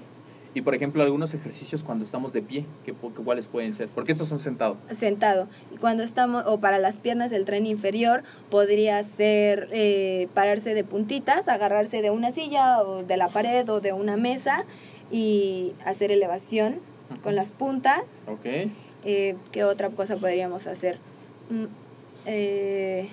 [0.56, 3.88] Y por ejemplo, algunos ejercicios cuando estamos de pie, ¿qué, pu- ¿cuáles pueden ser?
[3.90, 4.78] Porque estos son sentados.
[5.00, 5.48] sentado.
[5.74, 10.84] Y cuando estamos, o para las piernas del tren inferior, podría ser eh, pararse de
[10.84, 14.64] puntitas, agarrarse de una silla o de la pared o de una mesa
[15.12, 16.80] y hacer elevación
[17.24, 18.02] con las puntas.
[18.28, 18.70] Ok.
[19.06, 20.98] Eh, ¿Qué otra cosa podríamos hacer?
[21.50, 21.66] Mm,
[22.28, 23.10] eh,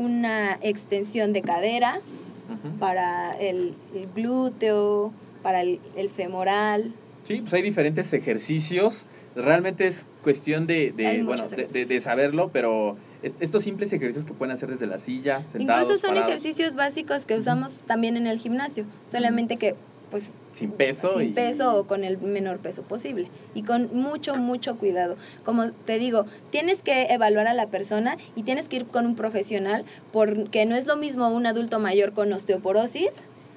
[0.00, 2.00] una extensión de cadera
[2.48, 2.78] Ujú.
[2.78, 6.92] para el, el glúteo, para el, el femoral.
[7.24, 9.06] Sí, pues hay diferentes ejercicios.
[9.36, 14.32] Realmente es cuestión de, de, bueno, de, de- saberlo, pero est- estos simples ejercicios que
[14.32, 18.26] pueden hacer desde la silla, sentados, Incluso son parados, ejercicios básicos que usamos también en
[18.26, 19.76] el gimnasio, solamente que
[20.10, 21.18] pues sin peso.
[21.18, 25.16] sin y, peso o con el menor peso posible y con mucho mucho cuidado.
[25.44, 29.16] Como te digo, tienes que evaluar a la persona y tienes que ir con un
[29.16, 33.10] profesional porque no es lo mismo un adulto mayor con osteoporosis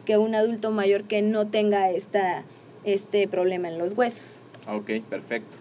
[0.05, 2.43] que un adulto mayor que no tenga esta
[2.83, 4.23] este problema en los huesos.
[4.67, 5.57] Ok, perfecto.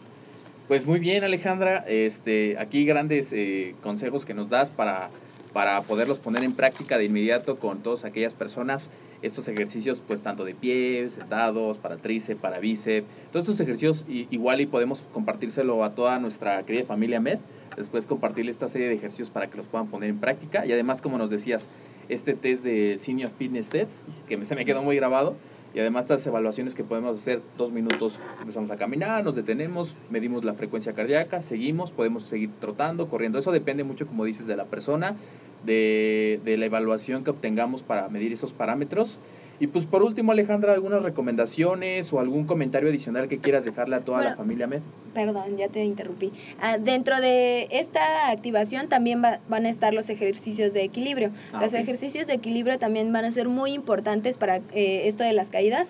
[0.69, 1.85] Pues muy bien, Alejandra.
[1.89, 5.11] Este, aquí grandes eh, consejos que nos das para,
[5.53, 8.91] para poderlos poner en práctica de inmediato con todas aquellas personas.
[9.23, 13.07] Estos ejercicios, pues tanto de pie, sentados, para tríceps, para bíceps.
[13.31, 17.39] Todos estos ejercicios igual y podemos compartírselo a toda nuestra querida familia MED.
[17.77, 20.67] Después compartirle esta serie de ejercicios para que los puedan poner en práctica.
[20.67, 21.71] Y además, como nos decías,
[22.09, 25.37] este test de Senior Fitness Test, que se me quedó muy grabado.
[25.75, 30.45] Y además estas evaluaciones que podemos hacer dos minutos, empezamos a caminar, nos detenemos, medimos
[30.45, 33.39] la frecuencia cardíaca, seguimos, podemos seguir trotando, corriendo.
[33.39, 35.17] Eso depende mucho, como dices, de la persona,
[35.65, 39.19] de, de la evaluación que obtengamos para medir esos parámetros.
[39.61, 44.01] Y pues por último, Alejandra, algunas recomendaciones o algún comentario adicional que quieras dejarle a
[44.01, 44.81] toda la Bueno, familia MED.
[45.15, 46.33] Perdón, ya te interrumpí.
[46.61, 51.31] Ah, dentro de esta activación también va- van a estar los ejercicios de equilibrio.
[51.53, 51.79] Ah, los ok.
[51.81, 55.87] ejercicios de equilibrio también van a ser muy importantes para eh, esto de las caídas.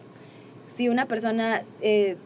[0.77, 2.17] Si una persona, eh,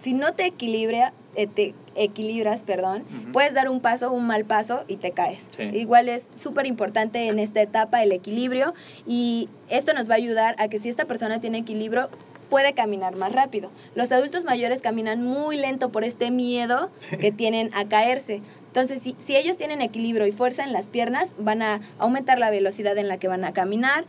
[0.00, 4.84] si no te equilibra, eh, te equilibras, perdón, puedes dar un paso, un mal paso
[4.88, 5.40] y te caes.
[5.56, 5.64] Sí.
[5.72, 8.74] Igual es súper importante en esta etapa el equilibrio
[9.06, 12.08] y esto nos va a ayudar a que si esta persona tiene equilibrio,
[12.52, 13.70] puede caminar más rápido.
[13.94, 18.42] Los adultos mayores caminan muy lento por este miedo que tienen a caerse.
[18.66, 22.50] Entonces, si, si ellos tienen equilibrio y fuerza en las piernas, van a aumentar la
[22.50, 24.04] velocidad en la que van a caminar.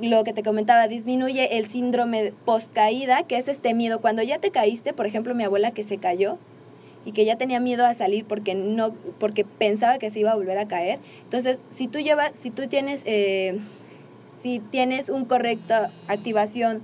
[0.00, 4.00] Lo que te comentaba, disminuye el síndrome post caída, que es este miedo.
[4.00, 6.38] Cuando ya te caíste, por ejemplo, mi abuela que se cayó
[7.04, 10.34] y que ya tenía miedo a salir porque no porque pensaba que se iba a
[10.34, 10.98] volver a caer.
[11.24, 13.58] Entonces, si tú llevas, si tú tienes, eh,
[14.42, 15.74] si tienes un correcto
[16.08, 16.82] activación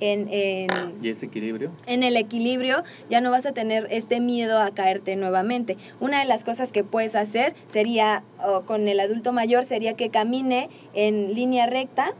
[0.00, 0.68] en, en,
[1.02, 1.72] Y ese equilibrio.
[1.86, 5.76] en el equilibrio, ya no vas a tener este miedo a caerte nuevamente.
[6.00, 10.08] Una de las cosas que puedes hacer sería, o con el adulto mayor, sería que
[10.08, 12.14] camine en línea recta,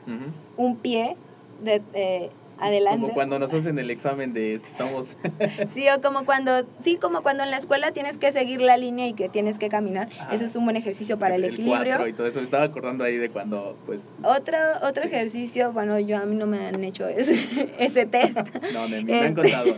[0.59, 1.17] un pie
[1.63, 3.01] de, eh, adelante.
[3.01, 5.17] Como cuando nos hacen el examen de si estamos...
[5.75, 9.07] Sí, o como cuando, sí, como cuando en la escuela tienes que seguir la línea
[9.09, 10.09] y que tienes que caminar.
[10.33, 11.75] Eso es un buen ejercicio para el, equilibrio.
[11.97, 12.41] cuatro y todo eso.
[12.41, 14.13] Estaba acordando ahí de cuando, pues...
[14.23, 15.09] Otro, otro Sí.
[15.09, 17.35] ejercicio, bueno, yo a mí no me han hecho ese,
[17.79, 18.37] ese test.
[18.73, 19.75] No, de mí me han Este, contado.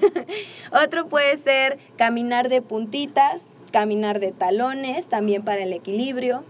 [0.85, 3.41] Otro puede ser caminar de puntitas,
[3.71, 6.45] caminar de talones, también para el equilibrio.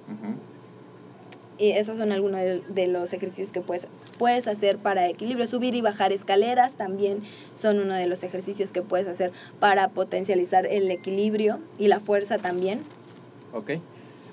[1.58, 3.86] Y esos son algunos de, de los ejercicios que puedes,
[4.22, 5.48] puedes hacer para equilibrio.
[5.48, 7.24] Subir y bajar escaleras también
[7.60, 12.38] son uno de los ejercicios que puedes hacer para potencializar el equilibrio y la fuerza
[12.38, 12.82] también.
[13.52, 13.72] Ok.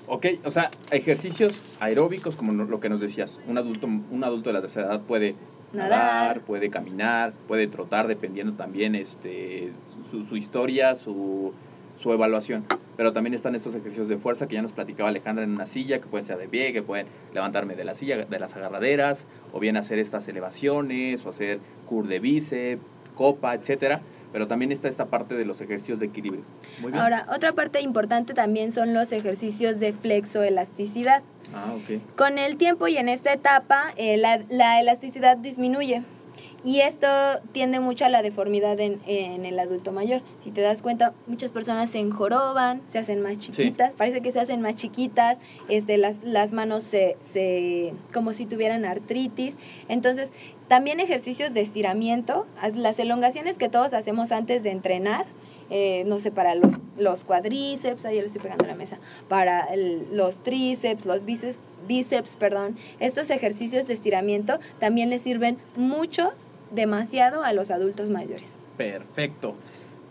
[0.06, 3.40] Ok, o sea, ejercicios aeróbicos, como lo que nos decías.
[3.48, 5.34] Un adulto, un adulto de la tercera edad puede
[5.72, 6.40] nadar, Nadar.
[6.42, 9.72] puede caminar, puede trotar, dependiendo también este,
[10.08, 11.52] su, su historia, su,
[12.00, 12.64] su evaluación.
[12.96, 16.00] Pero también están estos ejercicios de fuerza que ya nos platicaba Alejandra en una silla,
[16.00, 19.60] que pueden ser de pie, que pueden levantarme de la silla, de las agarraderas, o
[19.60, 22.82] bien hacer estas elevaciones, o hacer cur de bíceps,
[23.14, 24.00] copa, etcétera.
[24.32, 26.42] Pero también está esta parte de los ejercicios de equilibrio.
[26.80, 27.02] Muy bien.
[27.02, 31.22] Ahora, otra parte importante también son los ejercicios de flexoelasticidad.
[31.52, 32.16] Ah, ok.
[32.16, 36.02] Con el tiempo y en esta etapa, eh, la, la elasticidad disminuye.
[36.62, 37.06] Y esto
[37.52, 40.20] tiende mucho a la deformidad en, en el adulto mayor.
[40.44, 44.40] Si te das cuenta, muchas personas se enjoroban, se hacen más chiquitas, parece que se
[44.40, 45.38] hacen más chiquitas,
[45.70, 49.54] este, las, las manos se, se, como si tuvieran artritis.
[49.88, 50.30] Entonces,
[50.68, 55.24] también ejercicios de estiramiento, las elongaciones que todos hacemos antes de entrenar,
[55.70, 59.62] eh, no sé, para los, los cuadríceps, ahí le estoy pegando a la mesa, para
[59.72, 66.32] el- los tríceps, los bíceps, bíceps, perdón, estos ejercicios de estiramiento también les sirven mucho,
[66.70, 68.46] demasiado a los adultos mayores.
[68.76, 69.54] Perfecto.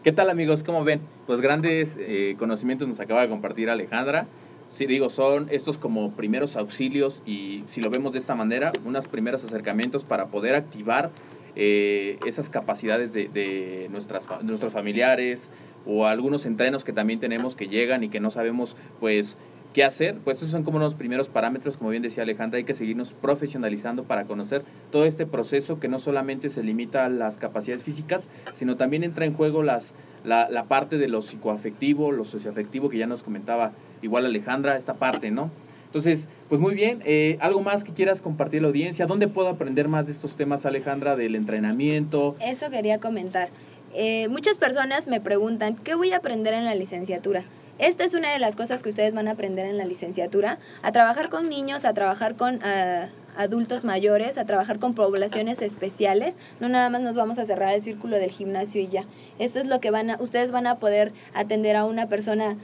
[0.03, 0.63] ¿Qué tal amigos?
[0.63, 1.01] ¿Cómo ven?
[1.27, 4.27] Pues grandes eh, conocimientos nos acaba de compartir Alejandra.
[4.69, 9.07] Sí, digo, son estos como primeros auxilios y si lo vemos de esta manera, unos
[9.07, 11.09] primeros acercamientos para poder activar
[11.55, 15.49] eh, esas capacidades de, de nuestras, nuestros familiares
[15.85, 19.37] o algunos entrenos que también tenemos que llegan y que no sabemos pues
[19.73, 20.17] qué hacer.
[20.23, 24.03] Pues esos son como unos primeros parámetros, como bien decía Alejandra, hay que seguirnos profesionalizando
[24.03, 28.77] para conocer todo este proceso que no solamente se limita a las capacidades físicas, sino
[28.77, 33.07] también entra en juego las, la, la parte de lo psicoafectivo, lo socioafectivo que ya
[33.07, 35.51] nos comentaba igual Alejandra, esta parte, ¿no?
[35.89, 39.49] Entonces, pues muy bien, eh, algo más que quieras compartir a la audiencia, ¿dónde puedo
[39.49, 42.35] aprender más de estos temas, Alejandra, del entrenamiento?
[42.39, 43.49] Eso quería comentar.
[43.95, 47.43] Eh, muchas personas me preguntan, ¿qué voy a aprender en la licenciatura?
[47.79, 50.91] Esta es una de las cosas que ustedes van a aprender en la licenciatura, a
[50.91, 56.35] trabajar con niños, a trabajar con ah, adultos mayores, a trabajar con poblaciones especiales.
[56.59, 59.05] No nada más nos vamos a cerrar el círculo del gimnasio y ya.
[59.39, 62.57] Esto es lo que van a, ustedes van a poder atender a una persona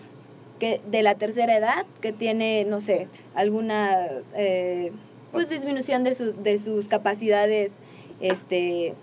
[0.60, 4.91] que de la tercera edad que tiene, no sé, alguna eh,
[5.32, 7.71] pues disminución de sus, de sus capacidades,
[8.19, 8.95] este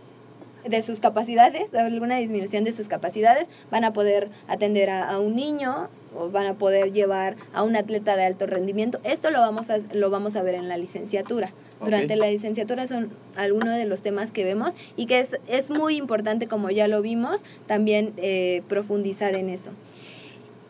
[0.66, 5.35] de sus capacidades, alguna disminución de sus capacidades, van a poder atender a, a un
[5.35, 5.88] niño
[6.33, 9.01] van a poder llevar a un atleta de alto rendimiento.
[9.05, 11.53] Esto lo vamos a, lo vamos a ver en la licenciatura.
[11.83, 15.96] Durante la licenciatura son algunos de los temas que vemos y que es, es muy
[15.96, 19.70] importante, como ya lo vimos, también eh, profundizar en eso.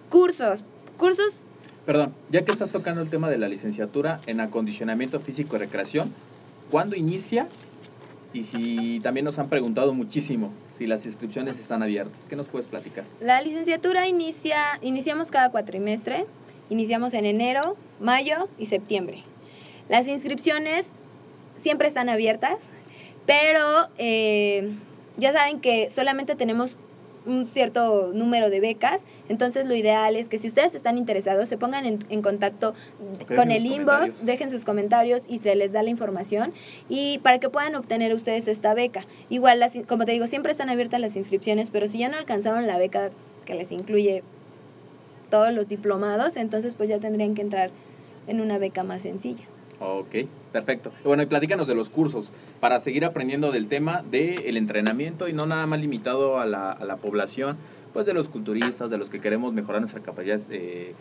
[0.09, 0.61] Cursos.
[0.97, 1.43] Cursos
[1.85, 6.13] Perdón, ya que estás tocando el tema de la licenciatura en acondicionamiento físico y recreación,
[6.71, 7.49] ¿cuándo inicia?
[8.33, 12.67] Y si también nos han preguntado muchísimo si las inscripciones están abiertas, ¿qué nos puedes
[12.67, 13.05] platicar?
[13.21, 16.25] La licenciatura inicia, iniciamos cada cuatrimestre,
[16.71, 19.23] iniciamos en enero, mayo y septiembre.
[19.89, 20.87] Las inscripciones
[21.63, 22.57] siempre están abiertas,
[23.27, 24.73] pero eh,
[25.19, 26.77] ya saben que solamente tenemos
[27.27, 31.57] un cierto número de becas, entonces lo ideal es que si ustedes están interesados se
[31.57, 32.75] pongan en, en contacto
[33.35, 36.53] con el inbox, dejen sus comentarios y se les da la información
[36.89, 39.07] y para que puedan obtener ustedes esta beca.
[39.29, 42.67] Igual, las, como te digo, siempre están abiertas las inscripciones, pero si ya no alcanzaron
[42.67, 43.11] la beca
[43.45, 44.23] que les incluye
[45.31, 47.71] todos los diplomados, entonces pues ya tendrían que entrar
[48.27, 49.45] en una beca más sencilla.
[49.85, 50.93] Ok, perfecto.
[51.03, 55.45] Bueno, y platícanos de los cursos para seguir aprendiendo del tema del entrenamiento y no
[55.45, 57.57] nada más limitado a la, a la población,
[57.93, 60.95] pues de los culturistas, de los que queremos mejorar nuestras capacidades, eh,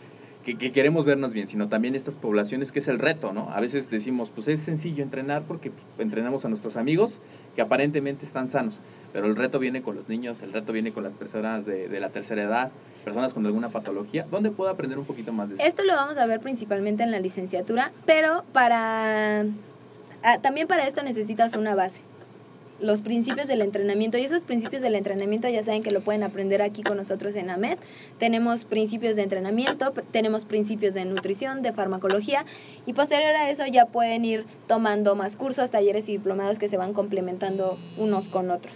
[0.44, 3.50] que, que queremos vernos bien, sino también estas poblaciones que es el reto, ¿no?
[3.50, 7.20] A veces decimos, pues es sencillo entrenar porque pues, entrenamos a nuestros amigos
[7.54, 8.80] que aparentemente están sanos,
[9.12, 12.10] pero el reto viene con los niños, el reto viene con las personas de, la
[12.10, 12.72] tercera edad,
[13.04, 14.26] personas con alguna patología.
[14.30, 15.64] ¿Dónde puedo aprender un poquito más de eso?
[15.64, 19.42] Esto lo vamos a ver principalmente en la licenciatura, pero para
[20.22, 22.11] ah, también para esto necesitas una base.
[22.80, 26.62] Los principios del entrenamiento y esos principios del entrenamiento ya saben que lo pueden aprender
[26.62, 27.78] aquí con nosotros en AMED.
[28.18, 32.44] Tenemos principios de entrenamiento, tenemos principios de nutrición, de farmacología
[32.84, 36.76] y posterior a eso ya pueden ir tomando más cursos, talleres y diplomados que se
[36.76, 38.74] van complementando unos con otros.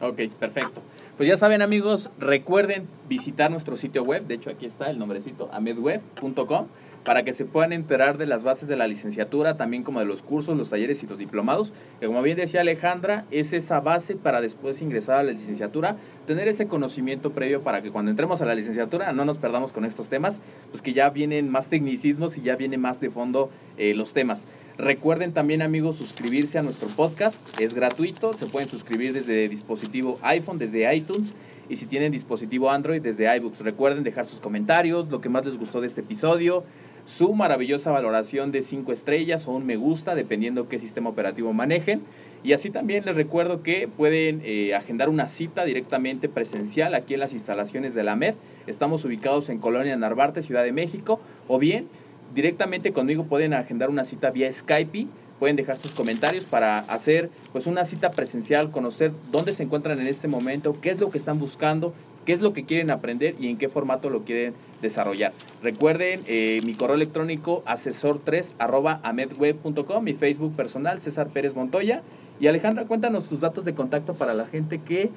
[0.00, 0.80] Ok, perfecto.
[1.16, 5.48] Pues ya saben amigos, recuerden visitar nuestro sitio web, de hecho aquí está el nombrecito,
[5.52, 6.66] amedweb.com,
[7.08, 10.20] para que se puedan enterar de las bases de la licenciatura, también como de los
[10.20, 14.42] cursos, los talleres y los diplomados, que como bien decía Alejandra, es esa base para
[14.42, 15.96] después ingresar a la licenciatura,
[16.26, 19.86] tener ese conocimiento previo para que cuando entremos a la licenciatura no nos perdamos con
[19.86, 23.48] estos temas, pues que ya vienen más tecnicismos y ya viene más de fondo
[23.78, 24.46] eh, los temas.
[24.76, 30.58] Recuerden también amigos suscribirse a nuestro podcast, es gratuito, se pueden suscribir desde dispositivo iPhone,
[30.58, 31.34] desde iTunes
[31.68, 33.60] y si tienen dispositivo Android desde iBooks.
[33.60, 36.64] Recuerden dejar sus comentarios, lo que más les gustó de este episodio,
[37.08, 42.02] su maravillosa valoración de 5 estrellas o un me gusta, dependiendo qué sistema operativo manejen.
[42.44, 47.20] Y así también les recuerdo que pueden eh, agendar una cita directamente presencial aquí en
[47.20, 48.34] las instalaciones de la MED.
[48.66, 51.88] Estamos ubicados en Colonia Narvarte, Ciudad de México, o bien
[52.34, 55.06] directamente conmigo pueden agendar una cita vía Skype.
[55.38, 60.08] Pueden dejar sus comentarios para hacer pues una cita presencial, conocer dónde se encuentran en
[60.08, 61.94] este momento, qué es lo que están buscando,
[62.28, 64.52] qué es lo que quieren aprender y en qué formato lo quieren
[64.82, 65.32] desarrollar.
[65.62, 72.02] Recuerden eh, mi correo electrónico asesor3 arroba amedweb.com, mi Facebook personal César Pérez Montoya.
[72.38, 75.10] Y Alejandra, cuéntanos tus datos de contacto para la gente que,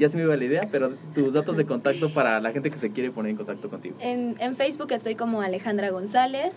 [0.00, 2.76] ya se me iba la idea, pero tus datos de contacto para la gente que
[2.76, 3.94] se quiere poner en contacto contigo.
[4.00, 6.56] En, en Facebook estoy como Alejandra González.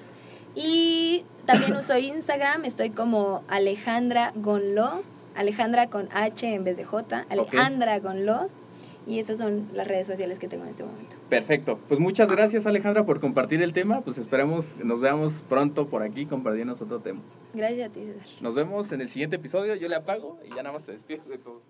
[0.55, 5.03] Y también uso Instagram, estoy como Alejandra Gonlo,
[5.35, 8.49] Alejandra con H en vez de J, Alejandra Gonlo.
[9.07, 11.15] Y esas son las redes sociales que tengo en este momento.
[11.29, 11.79] Perfecto.
[11.87, 14.01] Pues muchas gracias Alejandra por compartir el tema.
[14.01, 17.21] Pues esperemos nos veamos pronto por aquí compartiendo otro tema.
[17.53, 18.41] Gracias a ti, César.
[18.41, 19.75] Nos vemos en el siguiente episodio.
[19.75, 21.61] Yo le apago y ya nada más te despido de todos.